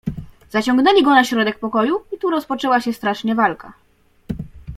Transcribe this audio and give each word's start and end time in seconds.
"Zaciągnęli 0.49 1.03
go 1.03 1.09
na 1.11 1.23
środek 1.25 1.59
pokoju 1.59 1.99
i 2.11 2.17
tu 2.17 2.29
rozpoczęła 2.29 2.81
się 2.81 2.93
straszna 2.93 3.35
walka." 3.35 3.73